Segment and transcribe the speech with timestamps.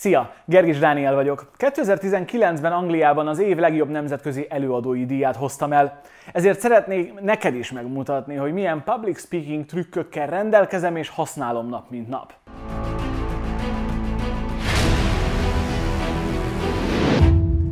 [0.00, 0.32] Szia!
[0.44, 1.50] Gergis Dániel vagyok.
[1.58, 6.00] 2019-ben Angliában az év legjobb nemzetközi előadói díját hoztam el.
[6.32, 12.08] Ezért szeretnék neked is megmutatni, hogy milyen public speaking trükkökkel rendelkezem és használom nap mint
[12.08, 12.32] nap.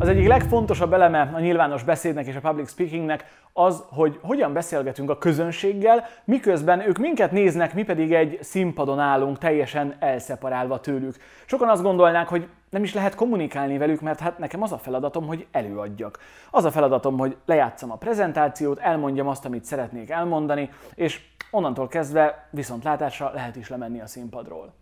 [0.09, 5.11] Az egyik legfontosabb eleme a nyilvános beszédnek és a public speakingnek az, hogy hogyan beszélgetünk
[5.11, 11.17] a közönséggel, miközben ők minket néznek, mi pedig egy színpadon állunk teljesen elszeparálva tőlük.
[11.47, 15.27] Sokan azt gondolnák, hogy nem is lehet kommunikálni velük, mert hát nekem az a feladatom,
[15.27, 16.19] hogy előadjak.
[16.51, 22.49] Az a feladatom, hogy lejátszam a prezentációt, elmondjam azt, amit szeretnék elmondani, és onnantól kezdve
[22.51, 24.73] viszontlátásra lehet is lemenni a színpadról.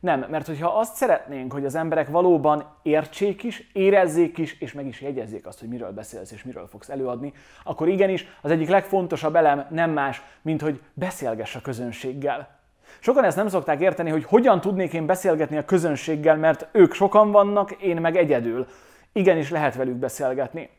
[0.00, 4.86] Nem, mert hogyha azt szeretnénk, hogy az emberek valóban értsék is, érezzék is, és meg
[4.86, 7.32] is jegyezzék azt, hogy miről beszélsz és miről fogsz előadni,
[7.64, 12.58] akkor igenis az egyik legfontosabb elem nem más, mint hogy beszélgess a közönséggel.
[12.98, 17.30] Sokan ezt nem szokták érteni, hogy hogyan tudnék én beszélgetni a közönséggel, mert ők sokan
[17.30, 18.66] vannak, én meg egyedül.
[19.12, 20.70] Igenis lehet velük beszélgetni.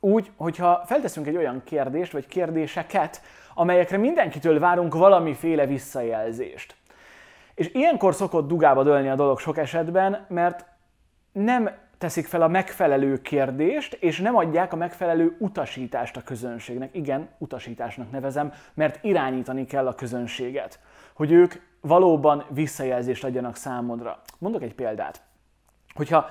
[0.00, 3.22] Úgy, hogyha felteszünk egy olyan kérdést, vagy kérdéseket,
[3.54, 6.76] amelyekre mindenkitől várunk valamiféle visszajelzést.
[7.58, 10.64] És ilyenkor szokott dugába dőlni a dolog sok esetben, mert
[11.32, 16.94] nem teszik fel a megfelelő kérdést, és nem adják a megfelelő utasítást a közönségnek.
[16.94, 20.80] Igen, utasításnak nevezem, mert irányítani kell a közönséget,
[21.14, 24.20] hogy ők valóban visszajelzést adjanak számodra.
[24.38, 25.22] Mondok egy példát.
[25.94, 26.26] Hogyha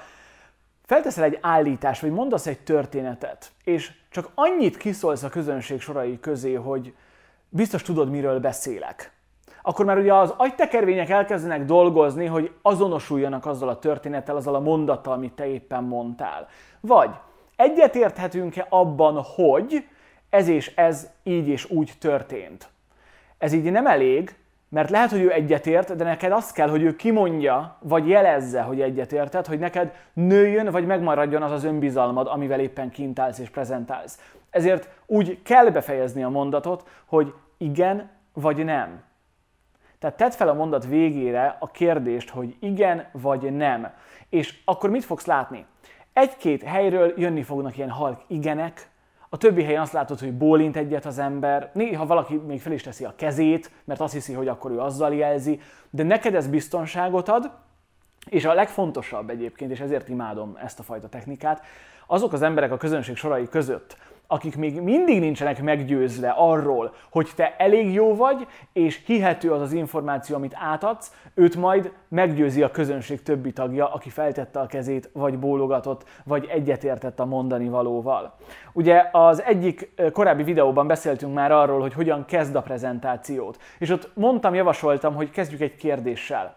[0.86, 6.54] felteszel egy állítást, vagy mondasz egy történetet, és csak annyit kiszólsz a közönség sorai közé,
[6.54, 6.94] hogy
[7.50, 9.16] biztos tudod, miről beszélek,
[9.62, 15.14] akkor már ugye az agytekervények elkezdenek dolgozni, hogy azonosuljanak azzal a történettel, azzal a mondattal,
[15.14, 16.48] amit te éppen mondtál.
[16.80, 17.10] Vagy
[17.56, 19.88] egyetérthetünk-e abban, hogy
[20.30, 22.68] ez és ez így és úgy történt.
[23.38, 24.36] Ez így nem elég,
[24.70, 28.82] mert lehet, hogy ő egyetért, de neked az kell, hogy ő kimondja, vagy jelezze, hogy
[28.82, 34.20] egyetérted, hogy neked nőjön, vagy megmaradjon az az önbizalmad, amivel éppen kintálsz és prezentálsz.
[34.50, 39.02] Ezért úgy kell befejezni a mondatot, hogy igen vagy nem.
[40.00, 43.92] Tehát tedd fel a mondat végére a kérdést, hogy igen vagy nem.
[44.30, 45.66] És akkor mit fogsz látni?
[46.14, 48.90] Egy-két helyről jönni fognak ilyen halk igenek,
[49.30, 52.82] a többi helyen azt látod, hogy bólint egyet az ember, néha valaki még fel is
[52.82, 55.60] teszi a kezét, mert azt hiszi, hogy akkor ő azzal jelzi,
[55.90, 57.52] de neked ez biztonságot ad,
[58.30, 61.62] és a legfontosabb egyébként, és ezért imádom ezt a fajta technikát,
[62.08, 63.98] azok az emberek a közönség sorai között,
[64.28, 69.74] akik még mindig nincsenek meggyőzve arról, hogy te elég jó vagy, és hihető az az
[69.74, 75.40] információ, amit átadsz, őt majd meggyőzi a közönség többi tagja, aki feltette a kezét, vagy
[75.40, 78.36] bólogatott, vagy egyetértett a mondani valóval.
[78.74, 84.10] Ugye az egyik korábbi videóban beszéltünk már arról, hogy hogyan kezd a prezentációt, és ott
[84.14, 86.56] mondtam, javasoltam, hogy kezdjük egy kérdéssel.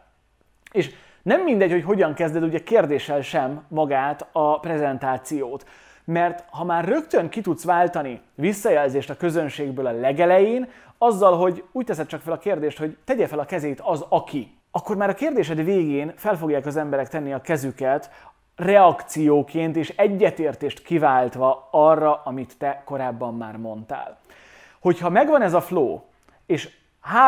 [0.73, 0.91] És
[1.23, 5.65] nem mindegy, hogy hogyan kezded ugye kérdéssel sem magát a prezentációt
[6.10, 11.84] mert ha már rögtön ki tudsz váltani visszajelzést a közönségből a legelején, azzal, hogy úgy
[11.84, 15.15] teszed csak fel a kérdést, hogy tegye fel a kezét az, aki, akkor már a
[15.15, 18.10] kérdésed végén fel fogják az emberek tenni a kezüket
[18.56, 24.19] reakcióként és egyetértést kiváltva arra, amit te korábban már mondtál.
[24.81, 26.00] Hogyha megvan ez a flow,
[26.47, 26.71] és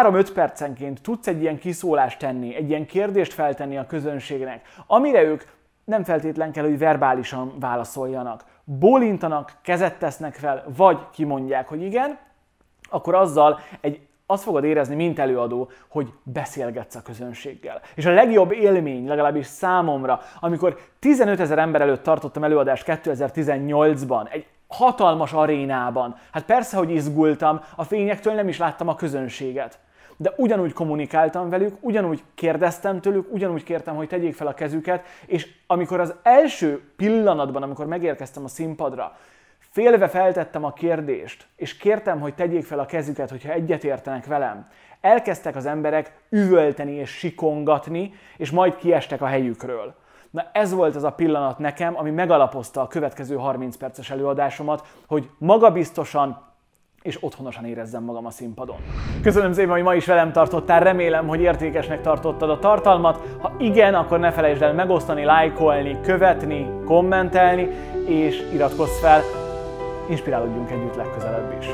[0.02, 5.42] 3-5 percenként tudsz egy ilyen kiszólást tenni, egy ilyen kérdést feltenni a közönségnek, amire ők
[5.84, 8.44] nem feltétlen kell, hogy verbálisan válaszoljanak,
[8.78, 12.18] bólintanak, kezet tesznek fel, vagy kimondják, hogy igen,
[12.90, 17.80] akkor azzal egy azt fogod érezni, mint előadó, hogy beszélgetsz a közönséggel.
[17.94, 24.46] És a legjobb élmény, legalábbis számomra, amikor 15 ezer ember előtt tartottam előadást 2018-ban, egy
[24.68, 26.16] hatalmas arénában.
[26.32, 29.78] Hát persze, hogy izgultam, a fényektől nem is láttam a közönséget
[30.22, 35.48] de ugyanúgy kommunikáltam velük, ugyanúgy kérdeztem tőlük, ugyanúgy kértem, hogy tegyék fel a kezüket, és
[35.66, 39.16] amikor az első pillanatban, amikor megérkeztem a színpadra,
[39.58, 44.68] félve feltettem a kérdést, és kértem, hogy tegyék fel a kezüket, hogyha egyetértenek velem,
[45.00, 49.94] elkezdtek az emberek üvölteni és sikongatni, és majd kiestek a helyükről.
[50.30, 55.30] Na ez volt az a pillanat nekem, ami megalapozta a következő 30 perces előadásomat, hogy
[55.38, 56.51] magabiztosan,
[57.02, 58.76] és otthonosan érezzem magam a színpadon.
[59.22, 63.22] Köszönöm szépen, hogy ma is velem tartottál, remélem, hogy értékesnek tartottad a tartalmat.
[63.40, 67.68] Ha igen, akkor ne felejtsd el megosztani, lájkolni, követni, kommentelni,
[68.06, 69.22] és iratkozz fel,
[70.08, 71.66] inspirálódjunk együtt legközelebb is.